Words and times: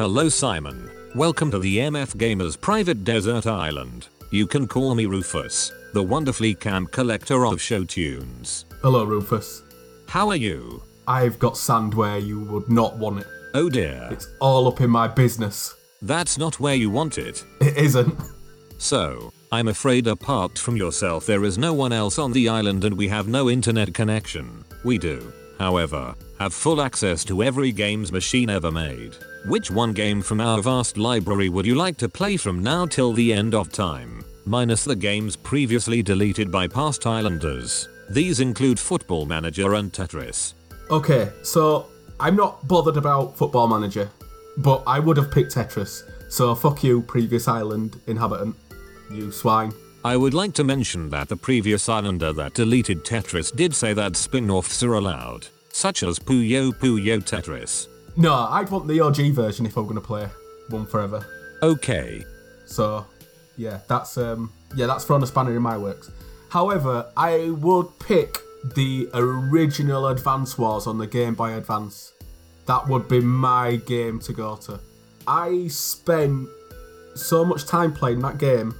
Hello 0.00 0.30
Simon. 0.30 0.90
Welcome 1.14 1.50
to 1.50 1.58
the 1.58 1.76
MF 1.76 2.16
Gamers 2.16 2.58
private 2.58 3.04
desert 3.04 3.46
island. 3.46 4.08
You 4.30 4.46
can 4.46 4.66
call 4.66 4.94
me 4.94 5.04
Rufus, 5.04 5.70
the 5.92 6.02
wonderfully 6.02 6.54
camp 6.54 6.90
collector 6.90 7.44
of 7.44 7.60
show 7.60 7.84
tunes. 7.84 8.64
Hello, 8.80 9.04
Rufus. 9.04 9.62
How 10.08 10.30
are 10.30 10.36
you? 10.36 10.82
I've 11.06 11.38
got 11.38 11.58
sand 11.58 11.92
where 11.92 12.16
you 12.16 12.40
would 12.40 12.70
not 12.70 12.96
want 12.96 13.20
it. 13.20 13.26
Oh 13.52 13.68
dear. 13.68 14.08
It's 14.10 14.26
all 14.40 14.68
up 14.68 14.80
in 14.80 14.88
my 14.88 15.06
business. 15.06 15.74
That's 16.00 16.38
not 16.38 16.58
where 16.58 16.76
you 16.76 16.88
want 16.88 17.18
it. 17.18 17.44
It 17.60 17.76
isn't. 17.76 18.18
So, 18.78 19.30
I'm 19.52 19.68
afraid 19.68 20.06
apart 20.06 20.58
from 20.58 20.78
yourself 20.78 21.26
there 21.26 21.44
is 21.44 21.58
no 21.58 21.74
one 21.74 21.92
else 21.92 22.18
on 22.18 22.32
the 22.32 22.48
island 22.48 22.86
and 22.86 22.96
we 22.96 23.08
have 23.08 23.28
no 23.28 23.50
internet 23.50 23.92
connection. 23.92 24.64
We 24.82 24.96
do, 24.96 25.30
however, 25.60 26.14
have 26.38 26.54
full 26.54 26.80
access 26.80 27.22
to 27.26 27.42
every 27.42 27.70
games 27.70 28.10
machine 28.10 28.48
ever 28.48 28.70
made. 28.70 29.14
Which 29.46 29.70
one 29.70 29.92
game 29.92 30.22
from 30.22 30.40
our 30.40 30.60
vast 30.62 30.96
library 30.96 31.50
would 31.50 31.66
you 31.66 31.74
like 31.74 31.98
to 31.98 32.08
play 32.08 32.38
from 32.38 32.62
now 32.62 32.86
till 32.86 33.12
the 33.12 33.32
end 33.32 33.54
of 33.54 33.70
time? 33.70 34.24
Minus 34.46 34.84
the 34.84 34.96
games 34.96 35.36
previously 35.36 36.02
deleted 36.02 36.50
by 36.50 36.66
past 36.66 37.06
islanders. 37.06 37.88
These 38.08 38.40
include 38.40 38.80
Football 38.80 39.26
Manager 39.26 39.74
and 39.74 39.92
Tetris. 39.92 40.54
Okay, 40.90 41.30
so 41.42 41.86
I'm 42.18 42.36
not 42.36 42.66
bothered 42.66 42.96
about 42.96 43.36
Football 43.36 43.68
Manager, 43.68 44.10
but 44.56 44.82
I 44.86 44.98
would 44.98 45.18
have 45.18 45.30
picked 45.30 45.54
Tetris. 45.54 46.02
So 46.30 46.54
fuck 46.54 46.82
you, 46.82 47.02
previous 47.02 47.48
island 47.48 48.00
inhabitant. 48.06 48.56
You 49.12 49.30
swine. 49.30 49.72
I 50.02 50.16
would 50.16 50.32
like 50.32 50.54
to 50.54 50.64
mention 50.64 51.10
that 51.10 51.28
the 51.28 51.36
previous 51.36 51.86
islander 51.86 52.32
that 52.32 52.54
deleted 52.54 53.04
Tetris 53.04 53.54
did 53.54 53.74
say 53.74 53.92
that 53.92 54.16
spin-offs 54.16 54.82
are 54.82 54.94
allowed, 54.94 55.48
such 55.72 56.02
as 56.02 56.18
Puyo 56.18 56.72
Puyo 56.72 57.18
Tetris. 57.20 57.86
No, 58.16 58.32
I'd 58.32 58.70
want 58.70 58.88
the 58.88 58.98
OG 59.00 59.34
version 59.34 59.66
if 59.66 59.76
I'm 59.76 59.86
gonna 59.86 60.00
play 60.00 60.26
one 60.70 60.86
forever. 60.86 61.26
Okay, 61.62 62.24
So, 62.64 63.04
yeah, 63.58 63.80
that's 63.88 64.16
um, 64.16 64.50
yeah, 64.74 64.86
that's 64.86 65.04
thrown 65.04 65.22
a 65.22 65.26
spanner 65.26 65.54
in 65.54 65.62
my 65.62 65.76
works. 65.76 66.10
However, 66.48 67.12
I 67.16 67.50
would 67.50 67.98
pick 67.98 68.38
the 68.74 69.08
original 69.12 70.08
Advance 70.08 70.56
Wars 70.56 70.86
on 70.86 70.96
the 70.96 71.06
Game 71.06 71.34
Boy 71.34 71.54
Advance. 71.54 72.14
That 72.64 72.88
would 72.88 73.06
be 73.06 73.20
my 73.20 73.76
game 73.76 74.18
to 74.20 74.32
go 74.32 74.56
to. 74.56 74.80
I 75.26 75.68
spent 75.68 76.48
so 77.14 77.44
much 77.44 77.66
time 77.66 77.92
playing 77.92 78.20
that 78.20 78.38
game 78.38 78.74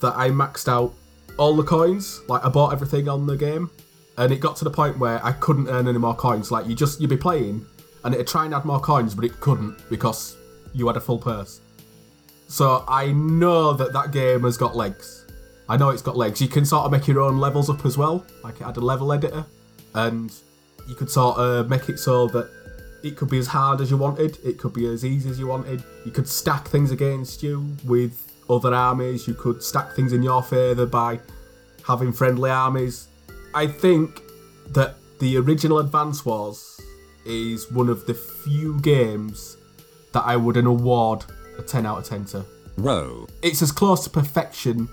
that 0.00 0.16
I 0.16 0.30
maxed 0.30 0.68
out 0.68 0.94
all 1.38 1.56
the 1.56 1.62
coins. 1.62 2.20
Like 2.28 2.44
I 2.44 2.48
bought 2.48 2.72
everything 2.72 3.08
on 3.08 3.26
the 3.26 3.36
game, 3.36 3.70
and 4.16 4.32
it 4.32 4.40
got 4.40 4.56
to 4.56 4.64
the 4.64 4.70
point 4.70 4.98
where 4.98 5.24
I 5.24 5.32
couldn't 5.32 5.68
earn 5.68 5.88
any 5.88 5.98
more 5.98 6.14
coins. 6.14 6.50
Like 6.50 6.66
you 6.66 6.74
just 6.74 7.00
you'd 7.00 7.10
be 7.10 7.16
playing, 7.16 7.66
and 8.04 8.14
it'd 8.14 8.26
try 8.26 8.44
and 8.44 8.54
add 8.54 8.64
more 8.64 8.80
coins, 8.80 9.14
but 9.14 9.24
it 9.24 9.40
couldn't 9.40 9.88
because 9.90 10.36
you 10.72 10.86
had 10.86 10.96
a 10.96 11.00
full 11.00 11.18
purse. 11.18 11.60
So 12.48 12.84
I 12.88 13.12
know 13.12 13.72
that 13.74 13.92
that 13.92 14.12
game 14.12 14.42
has 14.42 14.56
got 14.56 14.74
legs. 14.74 15.26
I 15.68 15.76
know 15.76 15.90
it's 15.90 16.02
got 16.02 16.16
legs. 16.16 16.40
You 16.40 16.48
can 16.48 16.64
sort 16.64 16.86
of 16.86 16.92
make 16.92 17.06
your 17.06 17.20
own 17.20 17.38
levels 17.38 17.68
up 17.68 17.84
as 17.84 17.98
well. 17.98 18.24
Like 18.42 18.60
it 18.60 18.64
had 18.64 18.76
a 18.76 18.80
level 18.80 19.12
editor, 19.12 19.44
and 19.94 20.32
you 20.88 20.94
could 20.94 21.10
sort 21.10 21.38
of 21.38 21.68
make 21.68 21.88
it 21.88 21.98
so 21.98 22.26
that 22.28 22.50
it 23.02 23.16
could 23.16 23.28
be 23.28 23.38
as 23.38 23.46
hard 23.46 23.80
as 23.80 23.90
you 23.90 23.96
wanted. 23.96 24.38
It 24.44 24.58
could 24.58 24.72
be 24.72 24.86
as 24.86 25.04
easy 25.04 25.28
as 25.28 25.38
you 25.38 25.46
wanted. 25.46 25.84
You 26.04 26.10
could 26.10 26.26
stack 26.26 26.68
things 26.68 26.90
against 26.90 27.42
you 27.42 27.76
with 27.84 28.27
other 28.50 28.74
armies. 28.74 29.26
You 29.26 29.34
could 29.34 29.62
stack 29.62 29.92
things 29.94 30.12
in 30.12 30.22
your 30.22 30.42
favour 30.42 30.86
by 30.86 31.20
having 31.86 32.12
friendly 32.12 32.50
armies. 32.50 33.08
I 33.54 33.66
think 33.66 34.20
that 34.70 34.96
the 35.20 35.36
original 35.38 35.78
Advance 35.78 36.24
Wars 36.24 36.80
is 37.24 37.70
one 37.72 37.88
of 37.88 38.06
the 38.06 38.14
few 38.14 38.80
games 38.80 39.56
that 40.12 40.24
I 40.24 40.36
would 40.36 40.56
award 40.56 41.24
a 41.58 41.62
10 41.62 41.84
out 41.86 41.98
of 41.98 42.04
10 42.04 42.24
to. 42.26 42.44
row. 42.76 43.26
It's 43.42 43.60
as 43.62 43.72
close 43.72 44.04
to 44.04 44.10
perfection 44.10 44.88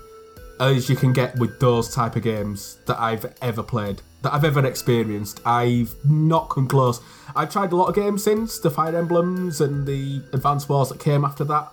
as 0.58 0.88
you 0.88 0.96
can 0.96 1.12
get 1.12 1.38
with 1.38 1.60
those 1.60 1.94
type 1.94 2.16
of 2.16 2.22
games 2.22 2.78
that 2.86 2.98
I've 2.98 3.34
ever 3.42 3.62
played, 3.62 4.00
that 4.22 4.32
I've 4.32 4.44
ever 4.44 4.64
experienced. 4.66 5.40
I've 5.44 5.94
not 6.04 6.48
come 6.48 6.66
close. 6.66 7.00
I've 7.34 7.50
tried 7.50 7.72
a 7.72 7.76
lot 7.76 7.88
of 7.88 7.94
games 7.94 8.24
since 8.24 8.58
the 8.58 8.70
Fire 8.70 8.96
Emblems 8.96 9.60
and 9.60 9.86
the 9.86 10.22
Advance 10.32 10.68
Wars 10.68 10.88
that 10.88 10.98
came 10.98 11.24
after 11.24 11.44
that, 11.44 11.72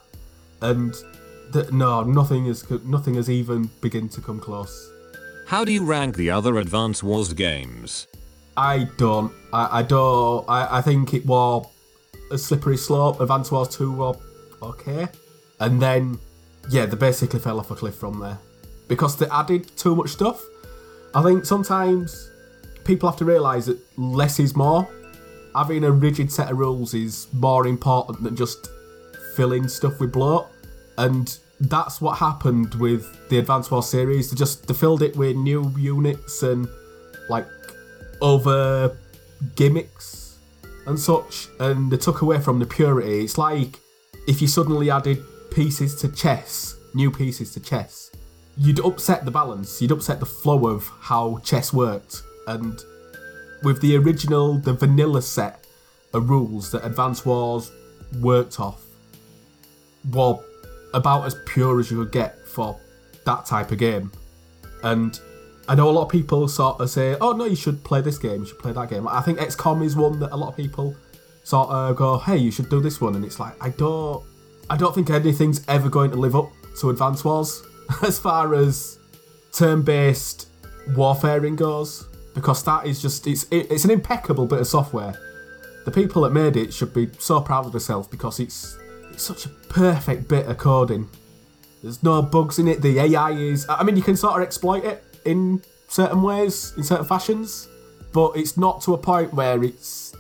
and 0.62 0.94
th- 1.54 1.72
no, 1.72 2.04
nothing 2.04 2.48
is 2.48 2.70
nothing 2.84 3.16
has 3.16 3.30
even 3.30 3.70
begun 3.82 4.10
to 4.10 4.22
come 4.22 4.40
close. 4.40 4.92
How 5.48 5.64
do 5.64 5.72
you 5.72 5.86
rank 5.86 6.16
the 6.16 6.32
other 6.32 6.58
Advance 6.58 7.04
Wars 7.04 7.34
games? 7.34 8.08
I 8.56 8.90
don't. 8.98 9.32
I, 9.52 9.80
I 9.80 9.84
don't. 9.84 10.50
I, 10.50 10.78
I 10.78 10.82
think 10.82 11.14
it 11.14 11.26
was 11.26 11.68
a 12.32 12.38
slippery 12.38 12.78
slope. 12.78 13.20
Advance 13.20 13.52
Wars 13.52 13.70
2 13.70 13.92
were 13.92 14.14
okay. 14.62 15.08
And 15.60 15.82
then, 15.82 16.20
yeah, 16.70 16.86
they 16.86 16.96
basically 16.98 17.40
fell 17.40 17.60
off 17.60 17.72
a 17.72 17.76
cliff 17.76 17.96
from 17.96 18.20
there. 18.20 18.40
Because 18.88 19.18
they 19.18 19.28
added 19.28 19.76
too 19.78 19.96
much 19.96 20.10
stuff. 20.10 20.42
I 21.16 21.22
think 21.22 21.46
sometimes 21.46 22.32
people 22.84 23.10
have 23.10 23.18
to 23.20 23.26
realise 23.26 23.66
that 23.66 23.80
less 23.98 24.40
is 24.40 24.56
more. 24.56 24.88
Having 25.56 25.84
a 25.84 25.92
rigid 25.92 26.32
set 26.32 26.52
of 26.52 26.58
rules 26.58 26.94
is 26.94 27.28
more 27.34 27.68
important 27.68 28.24
than 28.24 28.36
just 28.36 28.70
filling 29.36 29.68
stuff 29.68 30.00
with 30.00 30.12
bloat. 30.12 30.48
And 30.98 31.38
that's 31.70 32.02
what 32.02 32.18
happened 32.18 32.76
with 32.76 33.30
the 33.30 33.40
Advance 33.40 33.72
Wars 33.72 33.88
series. 33.88 34.30
They 34.30 34.36
just 34.36 34.68
they 34.68 34.74
filled 34.74 35.02
it 35.02 35.16
with 35.16 35.36
new 35.36 35.74
units 35.78 36.44
and 36.44 36.68
like 37.30 37.48
other 38.22 38.98
gimmicks 39.56 40.40
and 40.86 41.00
such, 41.00 41.48
and 41.60 41.92
they 41.92 41.98
took 41.98 42.22
away 42.22 42.40
from 42.40 42.60
the 42.60 42.66
purity. 42.66 43.24
It's 43.24 43.38
like 43.38 43.80
if 44.28 44.42
you 44.42 44.48
suddenly 44.48 44.90
added 44.90 45.24
pieces 45.52 45.96
to 46.02 46.10
chess, 46.10 46.76
new 46.94 47.10
pieces 47.10 47.54
to 47.54 47.60
chess, 47.60 48.12
you'd 48.58 48.80
upset 48.80 49.24
the 49.24 49.32
balance, 49.32 49.82
you'd 49.82 49.92
upset 49.92 50.20
the 50.20 50.26
flow 50.26 50.68
of 50.68 50.90
how 51.00 51.40
chess 51.44 51.72
worked. 51.72 52.24
And 52.48 52.78
with 53.64 53.80
the 53.82 53.96
original, 53.96 54.58
the 54.58 54.74
vanilla 54.74 55.22
set 55.22 55.66
of 56.14 56.30
rules 56.30 56.72
that 56.72 56.86
Advance 56.86 57.26
Wars 57.26 57.72
worked 58.20 58.60
off, 58.60 58.84
were 60.12 60.38
about 60.94 61.26
as 61.26 61.36
pure 61.46 61.80
as 61.80 61.90
you 61.90 62.04
could 62.04 62.12
get 62.12 62.48
for 62.48 62.80
that 63.26 63.46
type 63.46 63.72
of 63.72 63.78
game. 63.78 64.12
And 64.84 65.20
I 65.68 65.76
know 65.76 65.90
a 65.90 65.92
lot 65.92 66.04
of 66.04 66.10
people 66.10 66.48
sort 66.48 66.80
of 66.82 66.90
say, 66.90 67.16
"Oh 67.22 67.32
no, 67.32 67.46
you 67.46 67.56
should 67.56 67.84
play 67.84 68.02
this 68.02 68.18
game. 68.18 68.42
You 68.42 68.46
should 68.48 68.60
play 68.60 68.74
that 68.74 68.90
game." 68.90 69.08
I 69.08 69.22
think 69.22 69.40
XCOM 69.40 69.84
is 69.84 69.96
one 69.96 70.20
that 70.20 70.32
a 70.32 70.38
lot 70.38 70.50
of 70.50 70.58
people 70.58 70.96
sort 71.44 71.70
of 71.70 71.96
go, 71.96 72.18
"Hey, 72.18 72.38
you 72.38 72.52
should 72.52 72.70
do 72.70 72.82
this 72.82 73.00
one," 73.00 73.16
and 73.16 73.24
it's 73.24 73.40
like 73.40 73.56
I 73.64 73.70
don't, 73.70 74.24
I 74.70 74.78
don't 74.78 74.94
think 74.94 75.10
anything's 75.10 75.64
ever 75.68 75.90
going 75.90 76.12
to 76.12 76.18
live 76.18 76.36
up 76.36 76.52
to 76.80 76.90
Advance 76.90 77.24
Wars 77.24 77.64
as 78.04 78.20
far 78.20 78.56
as 78.56 79.00
turn-based 79.54 80.48
warfaring 80.96 81.56
goes, 81.56 82.08
because 82.34 82.64
that 82.64 82.86
is 82.86 83.02
just 83.02 83.26
it's 83.28 83.44
it, 83.44 83.72
it's 83.72 83.86
an 83.86 83.92
impeccable 83.92 84.46
bit 84.46 84.60
of 84.60 84.68
software. 84.68 85.18
The 85.86 85.92
people 85.92 86.22
that 86.24 86.32
made 86.32 86.56
it 86.58 86.74
should 86.74 86.94
be 86.94 87.10
so 87.20 87.42
proud 87.42 87.66
of 87.66 87.72
themselves 87.72 88.08
because 88.08 88.40
it's 88.40 88.78
it's 88.83 88.83
such 89.22 89.46
a 89.46 89.50
perfect 89.50 90.28
bit 90.28 90.48
of 90.48 90.58
coding. 90.58 91.10
There's 91.82 92.02
no 92.02 92.22
bugs 92.22 92.60
in 92.60 92.68
it. 92.68 92.82
The 92.82 93.00
AI 93.00 93.32
is. 93.32 93.66
I 93.68 93.84
mean, 93.84 93.98
you 93.98 94.04
can 94.04 94.16
sort 94.16 94.36
of 94.36 94.42
exploit 94.42 94.86
it 94.86 95.04
in 95.26 95.62
certain 95.90 96.22
ways, 96.22 96.74
in 96.78 96.84
certain 96.84 97.06
fashions, 97.06 97.68
but 98.14 98.38
it's 98.38 98.58
not 98.58 98.82
to 98.84 98.94
a 98.94 98.98
point 98.98 99.34
where 99.34 99.62
it's. 99.64 100.14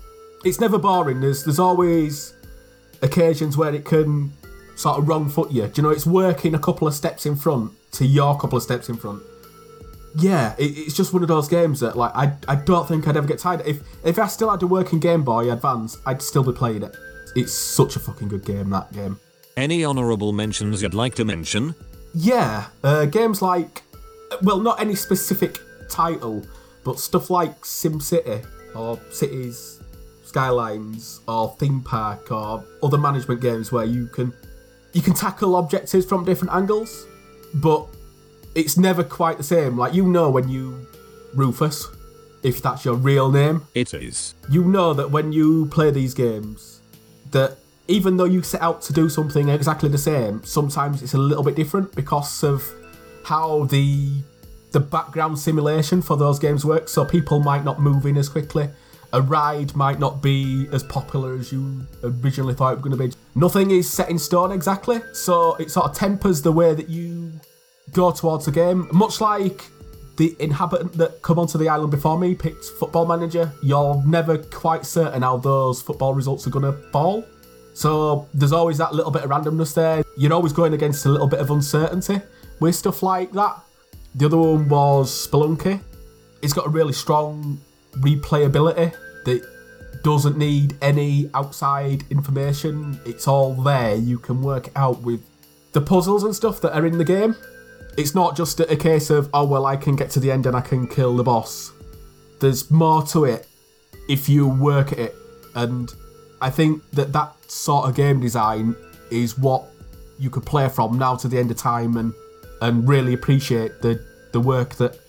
It's 0.44 0.60
never 0.60 0.78
boring. 0.78 1.22
There's 1.22 1.45
there's 1.45 1.60
always 1.60 2.34
occasions 3.01 3.56
where 3.56 3.74
it 3.74 3.86
can 3.86 4.34
sort 4.75 5.00
of 5.00 5.07
wrong 5.07 5.30
foot 5.30 5.51
you. 5.51 5.68
Do 5.68 5.81
you 5.81 5.84
know? 5.84 5.90
It's 5.90 6.06
working 6.06 6.54
a 6.54 6.60
couple 6.60 6.88
of 6.88 6.94
steps 6.94 7.25
in 7.25 7.38
front 7.38 7.72
to 7.94 8.06
your 8.06 8.38
couple 8.38 8.57
of 8.57 8.63
steps 8.63 8.90
in 8.90 8.98
front. 8.98 9.24
Yeah, 10.16 10.54
it, 10.57 10.78
it's 10.78 10.95
just 10.95 11.13
one 11.13 11.22
of 11.22 11.30
those 11.30 11.48
games 11.48 11.80
that 11.80 11.95
like 11.95 12.12
I 12.13 12.34
I 12.48 12.56
don't 12.56 12.88
think 12.88 13.07
I'd 13.07 13.16
ever 13.16 13.28
get 13.28 13.40
tired. 13.40 13.62
If 13.66 13.80
if 14.04 14.19
I 14.19 14.28
still 14.28 14.50
had 14.50 14.62
a 14.63 14.68
working 14.68 15.00
Game 15.00 15.24
Boy 15.24 15.50
Advance, 15.50 15.98
I'd 16.06 16.22
still 16.22 16.44
be 16.44 16.51
playing 16.51 16.84
it. 16.84 16.95
It's 17.35 17.53
such 17.53 17.95
a 17.95 18.00
fucking 18.00 18.27
good 18.27 18.45
game. 18.45 18.69
That 18.69 18.91
game. 18.94 19.19
Any 19.57 19.85
honourable 19.85 20.33
mentions 20.33 20.81
you'd 20.81 20.94
like 20.94 21.15
to 21.15 21.25
mention? 21.25 21.75
Yeah, 22.15 22.65
uh, 22.83 23.06
games 23.06 23.41
like, 23.41 23.81
well, 24.44 24.59
not 24.59 24.80
any 24.80 24.95
specific 24.95 25.59
title, 25.89 26.44
but 26.83 27.00
stuff 27.00 27.30
like 27.30 27.62
SimCity 27.62 28.45
or 28.75 29.00
Cities 29.12 29.80
Skylines 30.24 31.21
or 31.27 31.56
Theme 31.59 31.81
Park 31.81 32.31
or 32.31 32.63
other 32.81 32.97
management 32.97 33.41
games 33.41 33.71
where 33.71 33.85
you 33.85 34.07
can 34.07 34.33
you 34.94 35.01
can 35.01 35.13
tackle 35.13 35.56
objectives 35.57 36.06
from 36.06 36.25
different 36.25 36.53
angles, 36.53 37.06
but 37.56 37.88
it's 38.56 38.77
never 38.77 39.03
quite 39.03 39.38
the 39.38 39.44
same. 39.44 39.77
Like 39.77 39.94
you 39.94 40.07
know 40.07 40.30
when 40.30 40.50
you 40.50 40.88
Rufus, 41.35 41.88
if 42.44 42.62
that's 42.62 42.85
your 42.85 42.95
real 42.95 43.31
name, 43.31 43.63
It 43.75 43.94
is. 43.94 44.35
you 44.50 44.63
know 44.63 44.94
that 44.94 45.09
when 45.09 45.31
you 45.31 45.65
play 45.68 45.89
these 45.91 46.13
games, 46.13 46.81
that 47.33 47.57
even 47.88 48.18
though 48.18 48.25
you 48.25 48.41
set 48.41 48.62
out 48.62 48.81
to 48.83 48.94
do 48.94 49.09
something 49.09 49.50
exactly 49.50 49.89
the 49.89 49.97
same, 49.97 50.44
sometimes 50.44 51.03
it's 51.03 51.13
a 51.13 51.18
little 51.18 51.44
bit 51.44 51.56
different 51.56 51.94
because 51.95 52.44
of 52.44 52.63
how 53.25 53.65
the 53.65 54.24
the 54.71 54.80
background 54.80 55.38
simulation 55.38 56.01
for 56.01 56.18
those 56.18 56.39
games 56.39 56.65
works. 56.65 56.91
So 56.91 57.06
people 57.06 57.39
might 57.39 57.63
not 57.63 57.80
move 57.80 58.07
in 58.07 58.18
as 58.18 58.27
quickly, 58.27 58.69
a 59.13 59.21
ride 59.21 59.75
might 59.75 60.00
not 60.00 60.21
be 60.21 60.68
as 60.71 60.83
popular 60.83 61.35
as 61.35 61.51
you 61.51 61.85
originally 62.03 62.56
thought 62.56 62.71
it 62.74 62.81
was 62.81 62.83
going 62.83 62.97
to 62.97 63.07
be. 63.09 63.13
Nothing 63.35 63.69
is 63.71 63.89
set 63.89 64.09
in 64.09 64.18
stone 64.18 64.51
exactly, 64.51 65.00
so 65.13 65.56
it 65.56 65.69
sort 65.69 65.85
of 65.85 65.95
tempers 65.95 66.41
the 66.41 66.51
way 66.51 66.74
that 66.74 66.89
you 66.89 67.31
go 67.91 68.12
towards 68.12 68.45
the 68.45 68.51
game. 68.51 68.88
Much 68.91 69.21
like 69.21 69.65
the 70.18 70.36
inhabitant 70.39 70.94
that 70.94 71.21
come 71.21 71.39
onto 71.39 71.57
the 71.57 71.68
island 71.68 71.92
before 71.92 72.19
me 72.19 72.36
picked 72.36 72.65
football 72.65 73.06
manager, 73.06 73.51
you're 73.62 74.01
never 74.06 74.38
quite 74.38 74.86
certain 74.86 75.21
how 75.21 75.38
those 75.38 75.81
football 75.81 76.13
results 76.13 76.45
are 76.45 76.51
going 76.51 76.65
to 76.65 76.74
fall. 76.92 77.25
So 77.74 78.27
there's 78.33 78.51
always 78.51 78.77
that 78.77 78.94
little 78.94 79.12
bit 79.12 79.24
of 79.24 79.30
randomness 79.30 79.74
there. 79.74 80.04
You're 80.15 80.33
always 80.33 80.54
going 80.54 80.74
against 80.74 81.06
a 81.06 81.10
little 81.10 81.27
bit 81.27 81.39
of 81.39 81.50
uncertainty 81.50 82.21
with 82.60 82.75
stuff 82.75 83.01
like 83.01 83.31
that. 83.31 83.60
The 84.15 84.27
other 84.27 84.38
one 84.38 84.69
was 84.69 85.12
Spelunky. 85.27 85.81
It's 86.44 86.54
got 86.54 86.68
a 86.68 86.69
really 86.69 86.94
strong 86.94 87.59
replayability 87.94 88.94
that 89.25 89.50
doesn't 90.04 90.38
need 90.38 90.77
any 90.81 91.30
outside 91.33 92.04
information. 92.12 93.00
It's 93.06 93.27
all 93.27 93.56
there. 93.56 93.95
You 93.95 94.19
can 94.19 94.42
work 94.44 94.69
out 94.75 95.01
with 95.01 95.24
the 95.71 95.81
puzzles 95.81 96.24
and 96.24 96.36
stuff 96.36 96.62
that 96.62 96.77
are 96.77 96.86
in 96.86 97.00
the 97.00 97.06
game. 97.06 97.36
It's 97.98 98.16
not 98.16 98.36
just 98.36 98.60
a 98.60 98.75
case 98.75 99.10
of, 99.10 99.30
oh, 99.34 99.45
well, 99.45 99.66
I 99.66 99.75
can 99.75 99.95
get 99.95 100.10
to 100.12 100.19
the 100.19 100.31
end 100.31 100.45
and 100.45 100.56
I 100.56 100.62
can 100.62 100.88
kill 100.88 101.16
the 101.16 101.24
boss. 101.24 101.72
There's 102.40 102.72
more 102.72 103.04
to 103.07 103.25
it 103.25 103.48
if 104.10 104.28
you 104.28 104.48
work 104.48 104.92
at 104.92 105.00
it. 105.00 105.16
And 105.56 105.94
I 106.42 106.50
think 106.50 106.84
that 106.92 107.13
that 107.13 107.36
sort 107.51 107.88
of 107.88 107.95
game 107.95 108.19
design 108.19 108.75
is 109.12 109.38
what 109.38 109.66
you 110.18 110.30
could 110.30 110.45
play 110.45 110.68
from 110.69 110.98
now 110.98 111.16
to 111.18 111.28
the 111.28 111.38
end 111.38 111.51
of 111.51 111.57
time 111.57 111.98
and, 111.98 112.13
and 112.62 112.88
really 112.88 113.13
appreciate 113.13 113.81
the, 113.81 114.04
the 114.31 114.40
work 114.40 114.75
that 114.75 115.00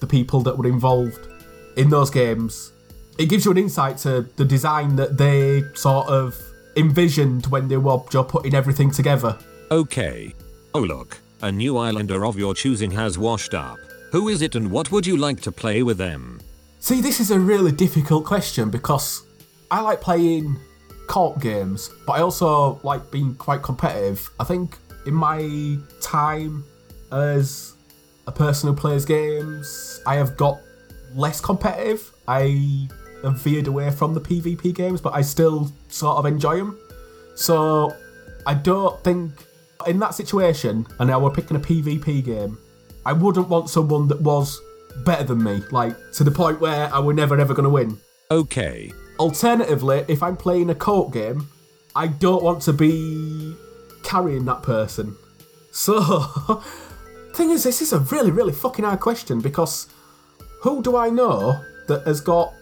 the 0.00 0.06
people 0.06 0.40
that 0.40 0.56
were 0.56 0.66
involved 0.66 1.28
in 1.76 1.90
those 1.90 2.10
games 2.10 2.72
it 3.20 3.28
gives 3.28 3.44
you 3.44 3.50
an 3.50 3.58
insight 3.58 3.98
to 3.98 4.22
the 4.36 4.44
design 4.46 4.96
that 4.96 5.18
they 5.18 5.62
sort 5.74 6.08
of 6.08 6.34
envisioned 6.74 7.44
when 7.48 7.68
they 7.68 7.76
were 7.76 7.98
putting 7.98 8.54
everything 8.54 8.90
together. 8.90 9.38
Okay. 9.70 10.34
Oh 10.72 10.80
look, 10.80 11.18
a 11.42 11.50
new 11.50 11.78
islander 11.78 12.24
of 12.24 12.38
your 12.38 12.54
choosing 12.54 12.90
has 12.90 13.18
washed 13.18 13.54
up. 13.54 13.78
Who 14.12 14.28
is 14.28 14.42
it 14.42 14.54
and 14.54 14.70
what 14.70 14.90
would 14.92 15.06
you 15.06 15.16
like 15.16 15.40
to 15.42 15.52
play 15.52 15.82
with 15.82 15.98
them? 15.98 16.40
See, 16.80 17.00
this 17.00 17.20
is 17.20 17.30
a 17.30 17.38
really 17.38 17.72
difficult 17.72 18.24
question 18.24 18.70
because 18.70 19.24
I 19.70 19.80
like 19.80 20.00
playing 20.00 20.56
co-op 21.06 21.40
games, 21.40 21.90
but 22.06 22.14
I 22.14 22.20
also 22.20 22.80
like 22.82 23.10
being 23.10 23.34
quite 23.34 23.62
competitive. 23.62 24.28
I 24.38 24.44
think 24.44 24.78
in 25.06 25.14
my 25.14 25.78
time 26.00 26.64
as 27.12 27.74
a 28.26 28.32
person 28.32 28.68
who 28.68 28.76
plays 28.76 29.04
games, 29.04 30.00
I 30.06 30.16
have 30.16 30.36
got 30.36 30.60
less 31.14 31.40
competitive. 31.40 32.12
I 32.28 32.88
have 33.22 33.40
veered 33.40 33.66
away 33.66 33.90
from 33.90 34.14
the 34.14 34.20
PvP 34.20 34.74
games, 34.74 35.00
but 35.00 35.14
I 35.14 35.22
still 35.22 35.72
sort 35.88 36.18
of 36.18 36.26
enjoy 36.26 36.56
them. 36.56 36.78
So 37.34 37.94
I 38.46 38.54
don't 38.54 39.02
think 39.02 39.32
in 39.86 39.98
that 40.00 40.14
situation, 40.14 40.86
and 40.98 41.08
now 41.08 41.20
we're 41.20 41.30
picking 41.30 41.56
a 41.56 41.60
PvP 41.60 42.24
game, 42.24 42.58
I 43.04 43.12
wouldn't 43.12 43.48
want 43.48 43.70
someone 43.70 44.08
that 44.08 44.20
was 44.20 44.60
better 45.04 45.24
than 45.24 45.42
me, 45.42 45.62
like 45.70 45.96
to 46.12 46.24
the 46.24 46.30
point 46.30 46.60
where 46.60 46.92
I 46.92 46.98
were 46.98 47.14
never 47.14 47.38
ever 47.38 47.54
going 47.54 47.64
to 47.64 47.70
win. 47.70 47.98
Okay. 48.30 48.92
Alternatively, 49.18 50.04
if 50.08 50.22
I'm 50.22 50.36
playing 50.36 50.70
a 50.70 50.74
co 50.74 51.08
game, 51.08 51.48
I 51.94 52.06
don't 52.06 52.42
want 52.42 52.62
to 52.62 52.72
be 52.72 53.54
carrying 54.02 54.44
that 54.46 54.62
person. 54.62 55.16
So, 55.72 56.00
thing 57.34 57.50
is, 57.50 57.64
this 57.64 57.82
is 57.82 57.92
a 57.92 57.98
really, 57.98 58.30
really 58.30 58.52
fucking 58.52 58.84
hard 58.84 59.00
question 59.00 59.40
because 59.40 59.88
who 60.62 60.82
do 60.82 60.96
I 60.96 61.10
know 61.10 61.60
that 61.88 62.06
has 62.06 62.20
got 62.20 62.52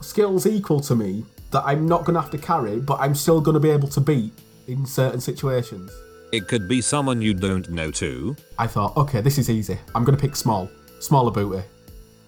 skills 0.00 0.46
equal 0.46 0.80
to 0.80 0.94
me 0.94 1.24
that 1.50 1.62
I'm 1.64 1.86
not 1.86 2.04
going 2.04 2.14
to 2.14 2.20
have 2.20 2.30
to 2.30 2.38
carry, 2.38 2.78
but 2.78 3.00
I'm 3.00 3.14
still 3.14 3.40
going 3.40 3.54
to 3.54 3.60
be 3.60 3.70
able 3.70 3.88
to 3.88 4.00
beat 4.00 4.32
in 4.66 4.84
certain 4.86 5.20
situations. 5.20 5.90
It 6.30 6.46
could 6.46 6.68
be 6.68 6.80
someone 6.80 7.22
you 7.22 7.32
don't 7.32 7.70
know 7.70 7.90
too. 7.90 8.36
I 8.58 8.66
thought, 8.66 8.96
okay, 8.96 9.20
this 9.20 9.38
is 9.38 9.48
easy. 9.48 9.78
I'm 9.94 10.04
going 10.04 10.16
to 10.16 10.20
pick 10.20 10.36
small, 10.36 10.68
smaller 11.00 11.30
booty. 11.30 11.64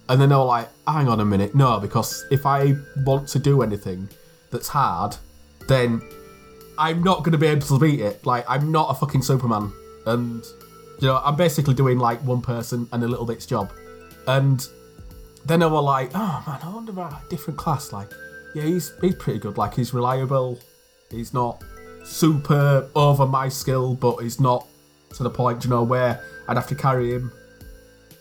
And 0.09 0.19
then 0.19 0.29
they 0.29 0.35
were 0.35 0.43
like, 0.43 0.69
hang 0.87 1.07
on 1.07 1.19
a 1.19 1.25
minute, 1.25 1.53
no, 1.55 1.79
because 1.79 2.25
if 2.31 2.45
I 2.45 2.75
want 3.05 3.27
to 3.29 3.39
do 3.39 3.61
anything 3.61 4.09
that's 4.49 4.67
hard, 4.67 5.15
then 5.67 6.01
I'm 6.77 7.03
not 7.03 7.19
going 7.19 7.31
to 7.33 7.37
be 7.37 7.47
able 7.47 7.61
to 7.67 7.79
beat 7.79 7.99
it. 7.99 8.25
Like, 8.25 8.43
I'm 8.49 8.71
not 8.71 8.89
a 8.89 8.95
fucking 8.95 9.21
Superman. 9.21 9.71
And, 10.07 10.43
you 10.99 11.07
know, 11.07 11.21
I'm 11.23 11.35
basically 11.35 11.75
doing 11.75 11.99
like 11.99 12.19
one 12.23 12.41
person 12.41 12.89
and 12.91 13.03
a 13.03 13.07
little 13.07 13.25
bit's 13.25 13.45
job. 13.45 13.71
And 14.27 14.67
then 15.45 15.59
they 15.59 15.67
were 15.67 15.81
like, 15.81 16.11
oh 16.15 16.43
man, 16.47 16.59
I 16.61 16.73
wonder 16.73 16.91
about 16.91 17.13
a 17.13 17.29
different 17.29 17.59
class. 17.59 17.93
Like, 17.93 18.11
yeah, 18.55 18.63
he's 18.63 18.93
he's 18.99 19.15
pretty 19.15 19.39
good. 19.39 19.57
Like, 19.57 19.75
he's 19.75 19.93
reliable. 19.93 20.59
He's 21.09 21.33
not 21.33 21.63
super 22.03 22.89
over 22.95 23.25
my 23.25 23.49
skill, 23.49 23.95
but 23.95 24.17
he's 24.17 24.39
not 24.39 24.67
to 25.15 25.23
the 25.23 25.29
point, 25.29 25.63
you 25.63 25.69
know, 25.69 25.83
where 25.83 26.23
I'd 26.47 26.57
have 26.57 26.67
to 26.67 26.75
carry 26.75 27.11
him. 27.11 27.31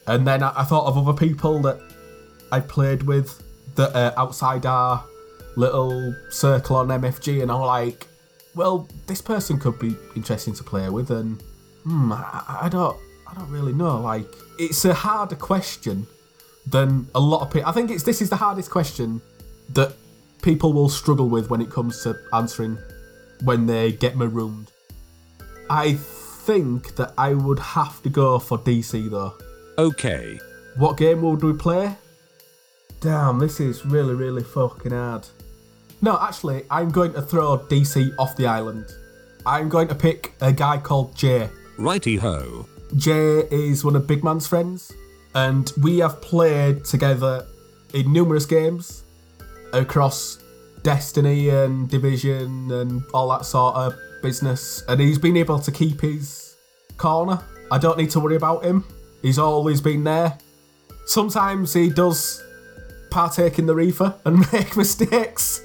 And 0.06 0.26
then 0.26 0.42
I, 0.42 0.52
I 0.56 0.64
thought 0.64 0.86
of 0.86 0.96
other 0.96 1.16
people 1.16 1.60
that 1.62 1.80
I 2.52 2.60
played 2.60 3.02
with 3.02 3.42
that 3.76 3.94
are 3.94 4.12
outside 4.18 4.66
our 4.66 5.04
little 5.56 6.14
circle 6.30 6.76
on 6.76 6.88
MFG, 6.88 7.42
and 7.42 7.50
I'm 7.50 7.60
like, 7.60 8.06
well, 8.54 8.88
this 9.06 9.20
person 9.20 9.58
could 9.58 9.78
be 9.78 9.96
interesting 10.16 10.54
to 10.54 10.64
play 10.64 10.88
with, 10.88 11.10
and 11.10 11.40
hmm, 11.84 12.12
I, 12.12 12.58
I 12.62 12.68
don't, 12.68 12.96
I 13.28 13.34
don't 13.34 13.50
really 13.50 13.72
know. 13.72 14.00
Like, 14.00 14.26
it's 14.58 14.84
a 14.84 14.94
harder 14.94 15.36
question 15.36 16.06
than 16.66 17.08
a 17.14 17.20
lot 17.20 17.42
of 17.42 17.52
people. 17.52 17.68
I 17.68 17.72
think 17.72 17.90
it's 17.90 18.02
this 18.02 18.20
is 18.20 18.30
the 18.30 18.36
hardest 18.36 18.70
question 18.70 19.20
that 19.70 19.94
people 20.42 20.72
will 20.72 20.88
struggle 20.88 21.28
with 21.28 21.50
when 21.50 21.60
it 21.60 21.70
comes 21.70 22.02
to 22.02 22.16
answering 22.32 22.78
when 23.42 23.66
they 23.66 23.92
get 23.92 24.16
marooned. 24.16 24.70
I 25.68 25.94
think 25.94 26.96
that 26.96 27.12
I 27.16 27.34
would 27.34 27.58
have 27.58 28.02
to 28.02 28.08
go 28.08 28.38
for 28.38 28.58
DC 28.58 29.10
though. 29.10 29.34
Okay. 29.78 30.38
What 30.76 30.96
game 30.96 31.22
would 31.22 31.42
we 31.42 31.52
play? 31.52 31.96
Damn, 33.00 33.38
this 33.38 33.60
is 33.60 33.86
really, 33.86 34.14
really 34.14 34.42
fucking 34.42 34.92
hard. 34.92 35.26
No, 36.02 36.18
actually, 36.20 36.64
I'm 36.70 36.90
going 36.90 37.12
to 37.14 37.22
throw 37.22 37.58
DC 37.58 38.14
off 38.18 38.36
the 38.36 38.46
island. 38.46 38.86
I'm 39.46 39.68
going 39.68 39.88
to 39.88 39.94
pick 39.94 40.34
a 40.40 40.52
guy 40.52 40.78
called 40.78 41.16
Jay. 41.16 41.48
Righty 41.78 42.16
ho. 42.16 42.66
Jay 42.96 43.46
is 43.50 43.84
one 43.84 43.96
of 43.96 44.06
Big 44.06 44.24
Man's 44.24 44.46
friends 44.46 44.92
and 45.34 45.72
we 45.80 45.98
have 45.98 46.20
played 46.20 46.84
together 46.84 47.46
in 47.94 48.12
numerous 48.12 48.46
games 48.46 49.04
across 49.72 50.38
Destiny 50.82 51.48
and 51.50 51.88
Division 51.88 52.70
and 52.72 53.02
all 53.12 53.28
that 53.30 53.44
sort 53.44 53.76
of 53.76 53.94
business. 54.22 54.82
And 54.88 55.00
he's 55.00 55.18
been 55.18 55.36
able 55.36 55.58
to 55.58 55.70
keep 55.70 56.00
his 56.00 56.56
corner. 56.96 57.40
I 57.70 57.78
don't 57.78 57.98
need 57.98 58.10
to 58.10 58.20
worry 58.20 58.36
about 58.36 58.64
him. 58.64 58.84
He's 59.22 59.38
always 59.38 59.80
been 59.80 60.04
there. 60.04 60.38
Sometimes 61.06 61.72
he 61.72 61.90
does 61.90 62.42
partake 63.10 63.58
in 63.58 63.66
the 63.66 63.74
reefer 63.74 64.14
and 64.24 64.38
make 64.52 64.76
mistakes. 64.76 65.62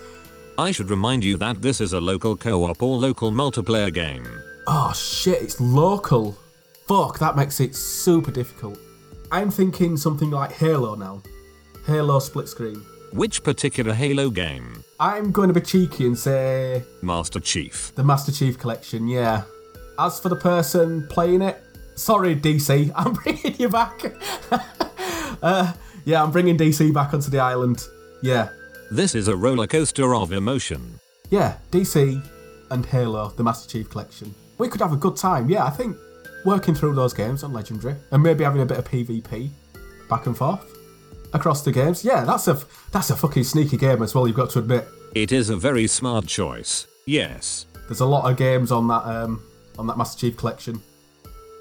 I 0.57 0.71
should 0.71 0.89
remind 0.89 1.23
you 1.23 1.37
that 1.37 1.61
this 1.61 1.81
is 1.81 1.93
a 1.93 1.99
local 1.99 2.37
co-op 2.37 2.81
or 2.81 2.97
local 2.97 3.31
multiplayer 3.31 3.93
game. 3.93 4.25
Oh 4.67 4.93
shit, 4.93 5.41
it's 5.41 5.59
local. 5.59 6.37
Fuck, 6.87 7.19
that 7.19 7.35
makes 7.35 7.59
it 7.59 7.75
super 7.75 8.31
difficult. 8.31 8.79
I'm 9.31 9.51
thinking 9.51 9.97
something 9.97 10.31
like 10.31 10.53
Halo 10.53 10.95
now. 10.95 11.21
Halo 11.85 12.19
split 12.19 12.47
screen. 12.47 12.81
Which 13.11 13.43
particular 13.43 13.93
Halo 13.93 14.29
game? 14.29 14.83
I'm 14.99 15.31
going 15.31 15.49
to 15.49 15.53
be 15.53 15.61
cheeky 15.61 16.05
and 16.05 16.17
say 16.17 16.83
Master 17.01 17.39
Chief. 17.39 17.93
the 17.95 18.03
Master 18.03 18.31
Chief 18.31 18.57
collection, 18.57 19.07
yeah. 19.07 19.43
As 19.99 20.19
for 20.19 20.29
the 20.29 20.35
person 20.35 21.07
playing 21.09 21.41
it, 21.41 21.61
sorry 21.95 22.35
DC, 22.35 22.91
I'm 22.95 23.13
bringing 23.13 23.55
you 23.59 23.69
back. 23.69 24.01
uh, 25.41 25.73
yeah, 26.05 26.23
I'm 26.23 26.31
bringing 26.31 26.57
DC 26.57 26.93
back 26.93 27.13
onto 27.13 27.29
the 27.29 27.39
island. 27.39 27.85
Yeah, 28.21 28.49
This 28.91 29.15
is 29.15 29.27
a 29.27 29.35
roller 29.35 29.67
coaster 29.67 30.15
of 30.15 30.31
emotion. 30.31 30.99
yeah, 31.29 31.57
DC 31.71 32.21
and 32.71 32.85
Halo, 32.85 33.29
the 33.35 33.43
Master 33.43 33.69
Chief 33.69 33.89
collection. 33.89 34.33
We 34.57 34.69
could 34.69 34.81
have 34.81 34.93
a 34.93 34.97
good 34.97 35.17
time. 35.17 35.49
Yeah, 35.49 35.65
I 35.65 35.69
think 35.71 35.97
working 36.45 36.73
through 36.73 36.95
those 36.95 37.13
games 37.13 37.43
on 37.43 37.51
Legendary 37.53 37.95
and 38.11 38.23
maybe 38.23 38.43
having 38.43 38.61
a 38.61 38.65
bit 38.65 38.77
of 38.77 38.85
PvP 38.85 39.49
back 40.09 40.25
and 40.27 40.37
forth 40.37 40.63
across 41.35 41.61
the 41.61 41.71
games. 41.71 42.03
Yeah, 42.03 42.23
that's 42.25 42.47
a 42.47 42.59
that's 42.91 43.09
a 43.09 43.15
fucking 43.15 43.43
sneaky 43.43 43.77
game 43.77 44.01
as 44.01 44.15
well. 44.15 44.27
You've 44.27 44.37
got 44.37 44.49
to 44.51 44.59
admit. 44.59 44.87
It 45.13 45.31
is 45.31 45.49
a 45.49 45.55
very 45.55 45.87
smart 45.87 46.25
choice. 46.27 46.87
Yes. 47.05 47.67
There's 47.87 47.99
a 47.99 48.05
lot 48.05 48.29
of 48.29 48.37
games 48.37 48.71
on 48.71 48.87
that 48.87 49.05
um, 49.05 49.43
on 49.77 49.87
that 49.87 49.97
Master 49.97 50.19
Chief 50.19 50.37
collection. 50.37 50.81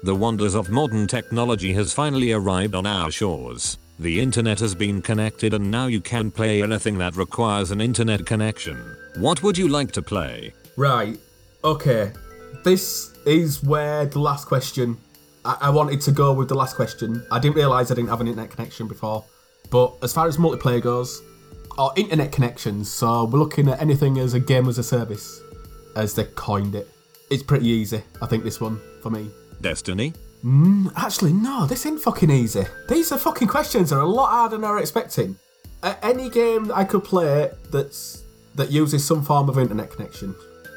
The 0.03 0.15
wonders 0.15 0.55
of 0.55 0.69
modern 0.69 1.07
technology 1.07 1.73
has 1.73 1.93
finally 1.93 2.31
arrived 2.31 2.75
on 2.75 2.85
our 2.85 3.11
shores. 3.11 3.77
The 3.97 4.19
internet 4.19 4.59
has 4.59 4.75
been 4.75 5.01
connected 5.01 5.53
and 5.53 5.71
now 5.71 5.87
you 5.87 6.01
can 6.01 6.29
play 6.29 6.61
anything 6.61 6.97
that 6.97 7.15
requires 7.15 7.71
an 7.71 7.79
internet 7.79 8.25
connection. 8.25 8.77
What 9.17 9.41
would 9.41 9.57
you 9.57 9.69
like 9.69 9.91
to 9.93 10.01
play? 10.01 10.53
Right. 10.75 11.17
Okay. 11.63 12.11
This 12.63 13.13
is 13.25 13.63
where 13.63 14.05
the 14.05 14.19
last 14.19 14.47
question. 14.47 14.97
I, 15.45 15.57
I 15.61 15.69
wanted 15.69 16.01
to 16.01 16.11
go 16.11 16.33
with 16.33 16.49
the 16.49 16.55
last 16.55 16.75
question. 16.75 17.25
I 17.31 17.39
didn't 17.39 17.55
realise 17.55 17.89
I 17.89 17.95
didn't 17.95 18.09
have 18.09 18.21
an 18.21 18.27
internet 18.27 18.51
connection 18.51 18.87
before. 18.87 19.23
But 19.69 19.95
as 20.01 20.13
far 20.13 20.27
as 20.27 20.37
multiplayer 20.37 20.81
goes, 20.81 21.21
or 21.77 21.91
internet 21.95 22.31
connections. 22.31 22.91
So 22.91 23.25
we're 23.25 23.39
looking 23.39 23.67
at 23.69 23.81
anything 23.81 24.17
as 24.19 24.33
a 24.33 24.39
game 24.39 24.67
as 24.67 24.77
a 24.77 24.83
service, 24.83 25.41
as 25.95 26.13
they 26.13 26.25
coined 26.35 26.75
it. 26.75 26.89
It's 27.29 27.43
pretty 27.43 27.67
easy, 27.67 28.03
I 28.21 28.27
think, 28.27 28.43
this 28.43 28.61
one 28.61 28.79
for 29.01 29.09
me. 29.09 29.29
Destiny? 29.61 30.13
Mm, 30.43 30.91
actually, 30.95 31.33
no, 31.33 31.65
this 31.65 31.85
ain't 31.85 31.99
fucking 31.99 32.29
easy. 32.29 32.65
These 32.87 33.11
are 33.11 33.17
fucking 33.17 33.47
questions 33.47 33.89
that 33.89 33.97
are 33.97 34.01
a 34.01 34.07
lot 34.07 34.29
harder 34.29 34.57
than 34.57 34.65
I 34.65 34.73
was 34.73 34.81
expecting. 34.81 35.37
A- 35.81 36.05
any 36.05 36.29
game 36.29 36.65
that 36.65 36.77
I 36.77 36.83
could 36.83 37.03
play 37.03 37.49
that's 37.71 38.23
that 38.53 38.71
uses 38.71 39.05
some 39.05 39.23
form 39.23 39.49
of 39.49 39.57
internet 39.57 39.91
connection. 39.91 40.33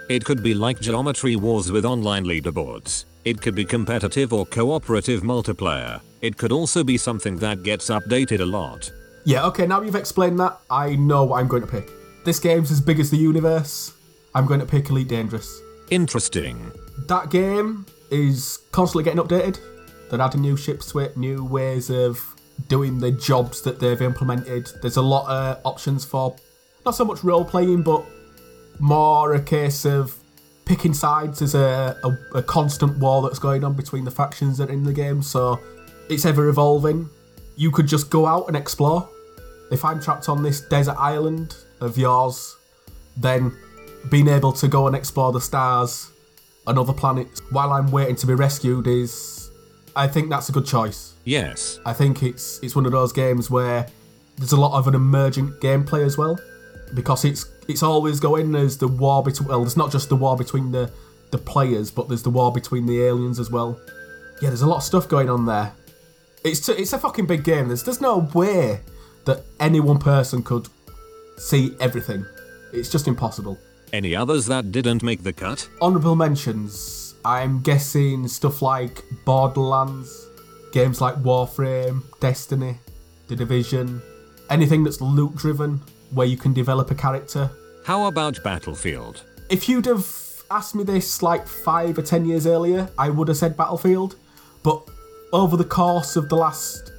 It 0.08 0.24
could 0.24 0.42
be 0.42 0.54
like 0.54 0.80
Geometry 0.80 1.36
Wars 1.36 1.70
with 1.70 1.84
online 1.84 2.24
leaderboards. 2.24 3.04
It 3.24 3.40
could 3.40 3.54
be 3.54 3.64
competitive 3.64 4.32
or 4.32 4.46
cooperative 4.46 5.22
multiplayer. 5.22 6.00
It 6.20 6.36
could 6.36 6.52
also 6.52 6.82
be 6.82 6.96
something 6.96 7.36
that 7.38 7.62
gets 7.62 7.90
updated 7.90 8.40
a 8.40 8.46
lot. 8.46 8.90
Yeah, 9.24 9.44
okay, 9.46 9.66
now 9.66 9.82
you've 9.82 9.94
explained 9.94 10.40
that, 10.40 10.58
I 10.70 10.96
know 10.96 11.24
what 11.24 11.40
I'm 11.40 11.48
going 11.48 11.62
to 11.62 11.68
pick. 11.68 11.90
This 12.24 12.40
game's 12.40 12.70
as 12.70 12.80
big 12.80 12.98
as 12.98 13.10
the 13.10 13.16
universe. 13.16 13.92
I'm 14.34 14.46
going 14.46 14.60
to 14.60 14.66
pick 14.66 14.90
Elite 14.90 15.08
Dangerous. 15.08 15.60
Interesting. 15.90 16.72
That 17.06 17.30
game 17.30 17.86
is 18.10 18.58
constantly 18.72 19.04
getting 19.04 19.22
updated. 19.22 19.58
They're 20.10 20.20
adding 20.20 20.40
new 20.40 20.56
ships 20.56 20.90
to 20.92 21.00
it, 21.00 21.16
new 21.16 21.44
ways 21.44 21.90
of 21.90 22.18
doing 22.68 22.98
the 22.98 23.10
jobs 23.10 23.62
that 23.62 23.78
they've 23.80 24.00
implemented. 24.00 24.70
There's 24.80 24.96
a 24.96 25.02
lot 25.02 25.28
of 25.28 25.60
options 25.64 26.04
for 26.04 26.36
not 26.84 26.94
so 26.94 27.04
much 27.04 27.22
role 27.22 27.44
playing, 27.44 27.82
but 27.82 28.04
more 28.78 29.34
a 29.34 29.42
case 29.42 29.84
of 29.84 30.16
picking 30.68 30.92
sides. 30.92 31.40
is 31.40 31.54
a, 31.54 31.96
a, 32.04 32.38
a 32.38 32.42
constant 32.42 32.98
war 32.98 33.22
that's 33.22 33.38
going 33.38 33.64
on 33.64 33.72
between 33.72 34.04
the 34.04 34.10
factions 34.10 34.58
that 34.58 34.68
are 34.68 34.72
in 34.72 34.84
the 34.84 34.92
game, 34.92 35.22
so 35.22 35.58
it's 36.10 36.26
ever 36.26 36.48
evolving. 36.48 37.08
You 37.56 37.70
could 37.70 37.88
just 37.88 38.10
go 38.10 38.26
out 38.26 38.46
and 38.48 38.56
explore. 38.56 39.08
If 39.72 39.84
I'm 39.84 40.00
trapped 40.00 40.28
on 40.28 40.42
this 40.42 40.60
desert 40.60 40.96
island 40.98 41.56
of 41.80 41.96
yours, 41.96 42.56
then 43.16 43.56
being 44.10 44.28
able 44.28 44.52
to 44.52 44.68
go 44.68 44.86
and 44.86 44.94
explore 44.94 45.32
the 45.32 45.40
stars 45.40 46.10
and 46.66 46.78
other 46.78 46.92
planets 46.92 47.40
while 47.50 47.72
I'm 47.72 47.90
waiting 47.90 48.16
to 48.16 48.26
be 48.26 48.34
rescued 48.34 48.86
is 48.86 49.50
I 49.96 50.06
think 50.06 50.28
that's 50.28 50.50
a 50.50 50.52
good 50.52 50.66
choice. 50.66 51.14
Yes. 51.24 51.80
I 51.84 51.94
think 51.94 52.22
it's 52.22 52.60
it's 52.62 52.76
one 52.76 52.84
of 52.86 52.92
those 52.92 53.12
games 53.12 53.50
where 53.50 53.86
there's 54.36 54.52
a 54.52 54.60
lot 54.60 54.78
of 54.78 54.86
an 54.86 54.94
emergent 54.94 55.60
gameplay 55.60 56.04
as 56.04 56.18
well, 56.18 56.38
because 56.94 57.24
it's 57.24 57.44
it's 57.68 57.82
always 57.82 58.18
going 58.18 58.54
as 58.54 58.78
the 58.78 58.88
war 58.88 59.22
between. 59.22 59.48
Well, 59.48 59.60
there's 59.60 59.76
not 59.76 59.92
just 59.92 60.08
the 60.08 60.16
war 60.16 60.36
between 60.36 60.72
the 60.72 60.90
the 61.30 61.38
players, 61.38 61.90
but 61.90 62.08
there's 62.08 62.22
the 62.22 62.30
war 62.30 62.52
between 62.52 62.86
the 62.86 63.02
aliens 63.02 63.38
as 63.38 63.50
well. 63.50 63.78
Yeah, 64.40 64.48
there's 64.48 64.62
a 64.62 64.66
lot 64.66 64.78
of 64.78 64.82
stuff 64.82 65.08
going 65.08 65.28
on 65.28 65.46
there. 65.46 65.72
It's 66.44 66.64
t- 66.66 66.72
it's 66.72 66.92
a 66.92 66.98
fucking 66.98 67.26
big 67.26 67.44
game. 67.44 67.68
There's 67.68 67.82
there's 67.82 68.00
no 68.00 68.28
way 68.34 68.80
that 69.26 69.42
any 69.60 69.80
one 69.80 69.98
person 69.98 70.42
could 70.42 70.68
see 71.36 71.76
everything. 71.80 72.24
It's 72.72 72.90
just 72.90 73.06
impossible. 73.06 73.58
Any 73.92 74.14
others 74.14 74.46
that 74.46 74.72
didn't 74.72 75.02
make 75.02 75.22
the 75.22 75.32
cut? 75.32 75.68
Honorable 75.80 76.16
mentions. 76.16 77.14
I'm 77.24 77.60
guessing 77.60 78.28
stuff 78.28 78.62
like 78.62 79.02
Borderlands, 79.24 80.28
games 80.72 81.00
like 81.00 81.16
Warframe, 81.16 82.02
Destiny, 82.20 82.78
The 83.28 83.36
Division, 83.36 84.00
anything 84.50 84.84
that's 84.84 85.00
loot 85.00 85.34
driven, 85.36 85.80
where 86.10 86.26
you 86.26 86.36
can 86.36 86.52
develop 86.52 86.90
a 86.90 86.94
character. 86.94 87.50
How 87.84 88.06
about 88.06 88.42
Battlefield? 88.42 89.24
If 89.50 89.68
you'd 89.68 89.86
have 89.86 90.06
asked 90.50 90.74
me 90.74 90.84
this 90.84 91.22
like 91.22 91.46
five 91.46 91.98
or 91.98 92.02
ten 92.02 92.24
years 92.24 92.46
earlier, 92.46 92.88
I 92.98 93.10
would 93.10 93.28
have 93.28 93.36
said 93.36 93.56
Battlefield. 93.56 94.16
But 94.62 94.82
over 95.32 95.56
the 95.56 95.64
course 95.64 96.16
of 96.16 96.28
the 96.28 96.36
last 96.36 96.92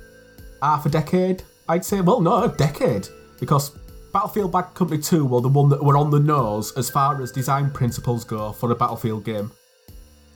half 0.62 0.86
a 0.86 0.90
decade, 0.90 1.44
I'd 1.68 1.86
say, 1.86 2.02
well, 2.02 2.22
no, 2.22 2.44
a 2.44 2.50
decade, 2.50 3.08
because 3.40 3.72
Battlefield 4.12 4.52
Bad 4.52 4.74
Company 4.74 5.02
2 5.02 5.26
were 5.26 5.42
the 5.42 5.50
one 5.50 5.70
that 5.70 5.84
were 5.84 5.98
on 5.98 6.10
the 6.10 6.20
nose 6.20 6.76
as 6.78 6.90
far 6.90 7.22
as 7.22 7.32
design 7.32 7.70
principles 7.70 8.24
go 8.24 8.52
for 8.52 8.72
a 8.72 8.76
Battlefield 8.76 9.24
game. 9.24 9.52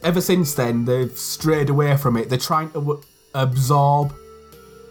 Ever 0.03 0.21
since 0.21 0.53
then, 0.53 0.85
they've 0.85 1.17
strayed 1.17 1.69
away 1.69 1.97
from 1.97 2.17
it. 2.17 2.29
They're 2.29 2.37
trying 2.37 2.67
to 2.69 2.79
w- 2.79 3.01
absorb 3.33 4.13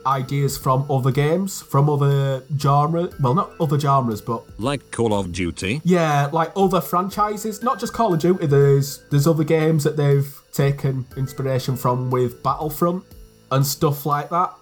ideas 0.07 0.57
from 0.59 0.91
other 0.91 1.11
games, 1.11 1.63
from 1.63 1.89
other 1.91 2.43
genres. 2.59 3.15
Well, 3.21 3.35
not 3.35 3.53
other 3.61 3.79
genres, 3.79 4.21
but 4.21 4.43
Like 4.59 4.91
Call 4.91 5.13
of 5.15 5.33
Duty? 5.33 5.81
yeah, 5.85 6.29
like 6.33 6.53
other 6.57 6.81
franchises. 6.81 7.63
Not 7.63 7.79
just 7.81 7.93
Call 7.93 8.15
of 8.15 8.21
Duty. 8.21 8.47
There's 8.47 9.03
there's 9.11 9.27
other 9.27 9.45
games 9.45 9.85
that 9.85 9.97
they've 9.97 10.33
taken 10.53 11.07
inspiration 11.17 11.77
from 11.77 12.11
with 12.11 12.43
Battlefront 12.43 13.05
and 13.51 13.67
stuff 13.67 14.05
like 14.07 14.31
that. 14.31 14.53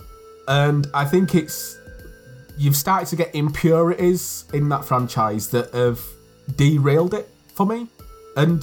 And 0.48 0.86
I 0.94 1.04
think 1.04 1.34
it's 1.34 1.78
you've 2.58 2.76
started 2.76 3.06
to 3.08 3.16
get 3.16 3.34
impurities 3.34 4.44
in 4.52 4.68
that 4.68 4.84
franchise 4.84 5.48
that 5.50 5.72
have 5.72 6.00
derailed 6.56 7.14
it 7.14 7.28
for 7.54 7.64
me. 7.64 7.86
And 8.36 8.62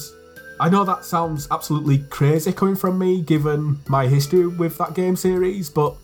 I 0.59 0.69
know 0.69 0.83
that 0.85 1.05
sounds 1.05 1.47
absolutely 1.51 1.99
crazy 2.09 2.51
coming 2.51 2.75
from 2.75 2.97
me, 2.99 3.21
given 3.21 3.79
my 3.87 4.07
history 4.07 4.47
with 4.47 4.77
that 4.79 4.93
game 4.95 5.15
series, 5.15 5.69
but 5.69 5.95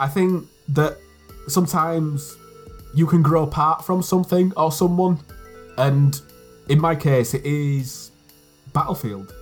I 0.00 0.08
think 0.08 0.48
that 0.68 0.96
sometimes 1.46 2.36
you 2.94 3.06
can 3.06 3.22
grow 3.22 3.44
apart 3.44 3.84
from 3.84 4.02
something 4.02 4.52
or 4.56 4.72
someone, 4.72 5.20
and 5.76 6.20
in 6.68 6.80
my 6.80 6.96
case, 6.96 7.34
it 7.34 7.44
is 7.44 8.10
Battlefield. 8.72 9.34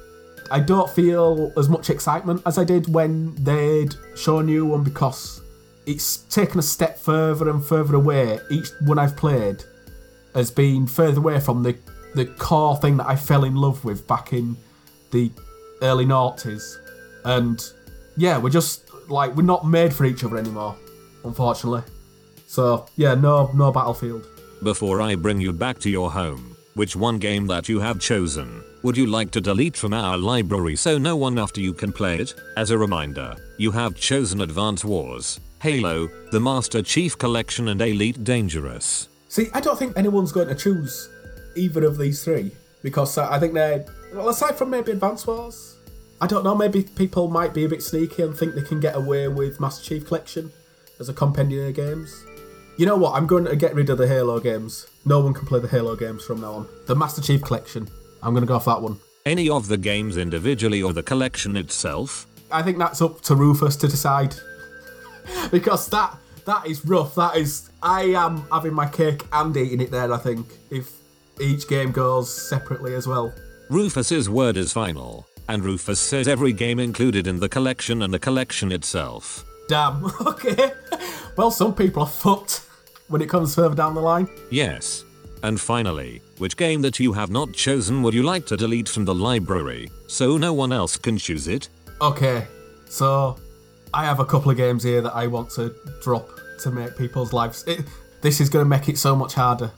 I 0.50 0.60
don't 0.60 0.90
feel 0.90 1.52
as 1.56 1.68
much 1.68 1.90
excitement 1.90 2.42
as 2.46 2.58
I 2.58 2.64
did 2.64 2.92
when 2.92 3.34
they'd 3.36 3.94
shown 4.16 4.48
you 4.48 4.66
one 4.66 4.82
because 4.82 5.42
it's 5.86 6.18
taken 6.30 6.58
a 6.58 6.62
step 6.62 6.98
further 6.98 7.50
and 7.50 7.64
further 7.64 7.94
away. 7.94 8.38
Each 8.50 8.68
one 8.80 8.98
I've 8.98 9.16
played 9.16 9.62
has 10.34 10.50
been 10.50 10.86
further 10.86 11.18
away 11.18 11.40
from 11.40 11.62
the 11.62 11.76
the 12.14 12.24
core 12.24 12.76
thing 12.76 12.96
that 12.96 13.06
I 13.06 13.16
fell 13.16 13.44
in 13.44 13.54
love 13.54 13.84
with 13.84 14.06
back 14.06 14.32
in 14.32 14.56
the 15.10 15.30
early 15.82 16.06
noughties. 16.06 16.76
And 17.24 17.62
yeah, 18.16 18.38
we're 18.38 18.50
just 18.50 18.87
like 19.08 19.34
we're 19.34 19.42
not 19.42 19.66
made 19.66 19.92
for 19.92 20.04
each 20.04 20.24
other 20.24 20.38
anymore, 20.38 20.76
unfortunately. 21.24 21.82
So 22.46 22.86
yeah, 22.96 23.14
no 23.14 23.50
no 23.54 23.72
battlefield. 23.72 24.26
Before 24.62 25.00
I 25.00 25.14
bring 25.14 25.40
you 25.40 25.52
back 25.52 25.78
to 25.80 25.90
your 25.90 26.10
home, 26.10 26.56
which 26.74 26.96
one 26.96 27.18
game 27.18 27.46
that 27.46 27.68
you 27.68 27.80
have 27.80 28.00
chosen 28.00 28.62
would 28.82 28.96
you 28.96 29.06
like 29.06 29.30
to 29.32 29.40
delete 29.40 29.76
from 29.76 29.92
our 29.92 30.16
library 30.16 30.76
so 30.76 30.98
no 30.98 31.16
one 31.16 31.38
after 31.38 31.60
you 31.60 31.72
can 31.72 31.92
play 31.92 32.16
it? 32.18 32.34
As 32.56 32.70
a 32.70 32.78
reminder, 32.78 33.34
you 33.58 33.72
have 33.72 33.96
chosen 33.96 34.40
Advance 34.40 34.84
Wars, 34.84 35.40
Halo, 35.60 36.08
the 36.30 36.40
Master 36.40 36.82
Chief 36.82 37.18
Collection 37.18 37.68
and 37.68 37.82
Elite 37.82 38.22
Dangerous. 38.22 39.08
See, 39.28 39.48
I 39.52 39.60
don't 39.60 39.78
think 39.78 39.96
anyone's 39.96 40.30
going 40.30 40.48
to 40.48 40.54
choose 40.54 41.08
either 41.56 41.84
of 41.84 41.98
these 41.98 42.22
three 42.22 42.52
because 42.82 43.18
I 43.18 43.38
think 43.40 43.54
they're 43.54 43.84
well, 44.14 44.28
aside 44.28 44.56
from 44.56 44.70
maybe 44.70 44.92
Advance 44.92 45.26
Wars. 45.26 45.77
I 46.20 46.26
don't 46.26 46.44
know. 46.44 46.54
Maybe 46.54 46.82
people 46.82 47.28
might 47.28 47.54
be 47.54 47.64
a 47.64 47.68
bit 47.68 47.82
sneaky 47.82 48.22
and 48.22 48.36
think 48.36 48.54
they 48.54 48.62
can 48.62 48.80
get 48.80 48.96
away 48.96 49.28
with 49.28 49.60
Master 49.60 49.84
Chief 49.84 50.06
Collection 50.06 50.50
as 50.98 51.08
a 51.08 51.14
compendium 51.14 51.68
of 51.68 51.74
games. 51.74 52.24
You 52.76 52.86
know 52.86 52.96
what? 52.96 53.14
I'm 53.14 53.26
going 53.26 53.44
to 53.44 53.56
get 53.56 53.74
rid 53.74 53.90
of 53.90 53.98
the 53.98 54.08
Halo 54.08 54.40
games. 54.40 54.86
No 55.04 55.20
one 55.20 55.32
can 55.34 55.46
play 55.46 55.60
the 55.60 55.68
Halo 55.68 55.96
games 55.96 56.24
from 56.24 56.40
now 56.40 56.52
on. 56.52 56.68
The 56.86 56.96
Master 56.96 57.22
Chief 57.22 57.42
Collection. 57.42 57.88
I'm 58.22 58.34
going 58.34 58.42
to 58.42 58.48
go 58.48 58.56
off 58.56 58.64
that 58.64 58.82
one. 58.82 58.98
Any 59.24 59.48
of 59.48 59.68
the 59.68 59.76
games 59.76 60.16
individually 60.16 60.82
or 60.82 60.92
the 60.92 61.02
collection 61.02 61.56
itself? 61.56 62.26
I 62.50 62.62
think 62.62 62.78
that's 62.78 63.02
up 63.02 63.20
to 63.22 63.34
Rufus 63.34 63.76
to 63.76 63.88
decide. 63.88 64.34
because 65.50 65.88
that 65.88 66.16
that 66.46 66.66
is 66.66 66.84
rough. 66.84 67.14
That 67.14 67.36
is 67.36 67.70
I 67.82 68.04
am 68.14 68.46
having 68.50 68.72
my 68.72 68.88
cake 68.88 69.24
and 69.32 69.56
eating 69.56 69.80
it 69.80 69.90
there, 69.90 70.12
I 70.12 70.18
think. 70.18 70.46
If 70.70 70.90
each 71.40 71.68
game 71.68 71.92
goes 71.92 72.32
separately 72.32 72.94
as 72.94 73.06
well. 73.06 73.32
Rufus's 73.70 74.30
word 74.30 74.56
is 74.56 74.72
final, 74.72 75.26
and 75.48 75.64
Rufus 75.64 75.98
says 75.98 76.28
every 76.28 76.52
game 76.52 76.78
included 76.78 77.26
in 77.26 77.40
the 77.40 77.48
collection 77.48 78.02
and 78.02 78.12
the 78.12 78.18
collection 78.18 78.70
itself. 78.72 79.44
Damn. 79.68 80.04
Okay. 80.20 80.72
Well, 81.36 81.50
some 81.50 81.74
people 81.74 82.02
are 82.02 82.08
fucked 82.08 82.66
when 83.08 83.22
it 83.22 83.28
comes 83.28 83.54
further 83.54 83.74
down 83.74 83.94
the 83.94 84.00
line. 84.00 84.28
Yes. 84.50 85.04
And 85.42 85.60
finally, 85.60 86.20
which 86.38 86.56
game 86.56 86.82
that 86.82 86.98
you 86.98 87.12
have 87.12 87.30
not 87.30 87.52
chosen 87.52 88.02
would 88.02 88.12
you 88.14 88.22
like 88.24 88.44
to 88.46 88.56
delete 88.56 88.88
from 88.88 89.04
the 89.04 89.14
library, 89.14 89.88
so 90.08 90.36
no 90.36 90.52
one 90.52 90.72
else 90.72 90.96
can 90.96 91.16
choose 91.16 91.46
it? 91.46 91.68
Okay. 92.00 92.46
So 92.88 93.38
I 93.94 94.04
have 94.04 94.18
a 94.20 94.24
couple 94.24 94.50
of 94.50 94.56
games 94.56 94.82
here 94.82 95.00
that 95.00 95.14
I 95.14 95.26
want 95.28 95.50
to 95.50 95.74
drop 96.02 96.28
to 96.60 96.70
make 96.70 96.96
people's 96.96 97.32
lives. 97.32 97.64
It, 97.66 97.84
this 98.20 98.40
is 98.40 98.48
going 98.48 98.64
to 98.64 98.68
make 98.68 98.88
it 98.88 98.98
so 98.98 99.14
much 99.14 99.34
harder. 99.34 99.70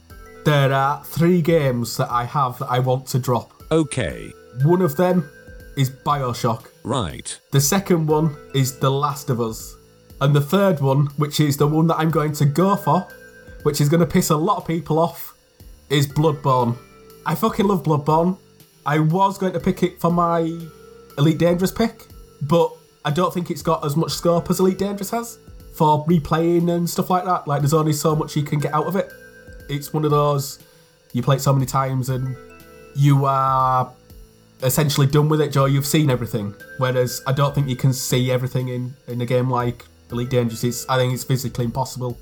There 0.43 0.73
are 0.73 1.03
three 1.03 1.41
games 1.43 1.95
that 1.97 2.09
I 2.09 2.23
have 2.25 2.57
that 2.59 2.71
I 2.71 2.79
want 2.79 3.05
to 3.07 3.19
drop. 3.19 3.53
Okay, 3.71 4.33
One 4.63 4.81
of 4.81 4.97
them 4.97 5.29
is 5.77 5.89
Bioshock. 5.89 6.67
right. 6.83 7.39
The 7.51 7.61
second 7.61 8.07
one 8.07 8.35
is 8.53 8.77
The 8.77 8.89
Last 8.89 9.29
of 9.29 9.39
Us. 9.39 9.75
And 10.19 10.35
the 10.35 10.41
third 10.41 10.79
one, 10.79 11.07
which 11.17 11.39
is 11.39 11.57
the 11.57 11.67
one 11.67 11.87
that 11.87 11.97
I'm 11.97 12.11
going 12.11 12.33
to 12.33 12.45
go 12.45 12.75
for, 12.75 13.07
which 13.63 13.81
is 13.81 13.89
going 13.89 14.01
to 14.01 14.05
piss 14.05 14.29
a 14.29 14.35
lot 14.35 14.57
of 14.57 14.67
people 14.67 14.99
off, 14.99 15.33
is 15.89 16.07
Bloodborne. 16.07 16.77
I 17.25 17.35
fucking 17.35 17.65
love 17.65 17.83
Bloodborne. 17.83 18.37
I 18.85 18.99
was 18.99 19.37
going 19.37 19.53
to 19.53 19.59
pick 19.59 19.83
it 19.83 19.99
for 19.99 20.11
my 20.11 20.39
Elite 21.17 21.37
Dangerous 21.37 21.71
pick, 21.71 22.05
but 22.43 22.71
I 23.03 23.11
don't 23.11 23.33
think 23.33 23.49
it's 23.49 23.61
got 23.61 23.85
as 23.85 23.95
much 23.95 24.11
scope 24.11 24.49
as 24.49 24.59
Elite 24.59 24.77
Dangerous 24.77 25.09
has 25.11 25.39
for 25.73 26.05
replaying 26.05 26.71
and 26.75 26.89
stuff 26.89 27.09
like 27.09 27.25
that. 27.25 27.47
Like, 27.47 27.61
there's 27.61 27.73
only 27.73 27.93
so 27.93 28.15
much 28.15 28.35
you 28.35 28.43
can 28.43 28.59
get 28.59 28.73
out 28.73 28.85
of 28.85 28.95
it. 28.95 29.11
it's 29.69 29.93
one 29.93 30.03
of 30.03 30.11
those 30.11 30.59
you 31.13 31.21
play 31.21 31.37
it 31.37 31.39
so 31.39 31.53
many 31.53 31.65
times 31.65 32.09
and 32.09 32.35
you 32.95 33.25
are 33.25 33.91
essentially 34.63 35.07
done 35.07 35.29
with 35.29 35.41
it, 35.41 35.51
Joe. 35.51 35.65
You've 35.65 35.85
seen 35.85 36.09
everything. 36.09 36.53
Whereas 36.77 37.21
I 37.27 37.33
don't 37.33 37.53
think 37.53 37.67
you 37.67 37.75
can 37.75 37.93
see 37.93 38.31
everything 38.31 38.69
in, 38.69 38.93
in 39.07 39.21
a 39.21 39.25
game 39.25 39.49
like 39.49 39.85
Elite 40.11 40.29
Dangerous. 40.29 40.63
It's, 40.63 40.87
I 40.89 40.97
think 40.97 41.13
it's 41.13 41.23
physically 41.23 41.65
impossible. 41.65 42.17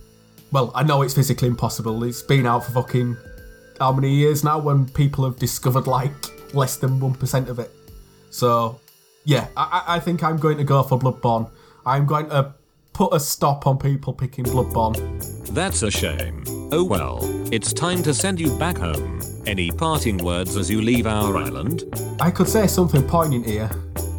Well, 0.52 0.72
I 0.74 0.84
know 0.84 1.02
it's 1.02 1.14
physically 1.14 1.48
impossible. 1.48 2.04
It's 2.04 2.22
been 2.22 2.46
out 2.46 2.66
for 2.66 2.72
fucking 2.72 3.18
how 3.80 3.92
many 3.92 4.14
years 4.14 4.44
now 4.44 4.60
when 4.60 4.88
people 4.90 5.24
have 5.26 5.38
discovered 5.38 5.88
like 5.88 6.54
less 6.54 6.78
than 6.78 7.00
1% 7.00 7.48
of 7.48 7.60
it. 7.60 7.72
So, 8.30 8.80
yeah, 9.26 9.48
I, 9.56 9.84
I 9.88 10.00
think 10.00 10.24
I'm 10.24 10.38
going 10.38 10.58
to 10.58 10.64
go 10.64 10.84
for 10.84 10.98
Bloodborne. 11.00 11.50
I'm 11.86 12.06
going 12.06 12.30
to 12.30 12.54
put 12.94 13.14
a 13.14 13.20
stop 13.20 13.68
on 13.68 13.78
people 13.78 14.14
picking 14.14 14.46
Bloodborne. 14.46 14.98
That's 15.54 15.84
a 15.84 15.92
shame. 15.92 16.44
Oh 16.72 16.84
well, 16.84 17.20
it's 17.52 17.74
time 17.74 18.04
to 18.04 18.14
send 18.14 18.40
you 18.40 18.56
back 18.58 18.78
home. 18.78 19.20
Any 19.48 19.72
parting 19.72 20.18
words 20.18 20.56
as 20.56 20.70
you 20.70 20.82
leave 20.82 21.08
our 21.08 21.36
island? 21.38 21.84
I 22.20 22.30
could 22.30 22.48
say 22.48 22.68
something 22.68 23.02
poignant 23.08 23.46
here, 23.46 23.70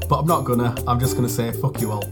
but 0.09 0.19
I'm 0.19 0.27
not 0.27 0.45
gonna. 0.45 0.75
I'm 0.87 0.99
just 0.99 1.15
gonna 1.15 1.29
say 1.29 1.53
fuck 1.53 1.81
you 1.81 1.93
all. 1.93 2.05